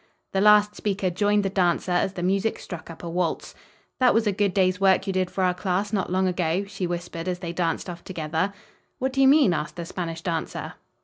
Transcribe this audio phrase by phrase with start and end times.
[0.33, 3.53] The last speaker joined the dancer as the music struck up a waltz.
[3.99, 6.87] "That was a good day's work you did for our class, not long ago," she
[6.87, 8.51] whispered as they danced off together.
[8.97, 10.73] "What do you mean?" asked the Spanish dancer.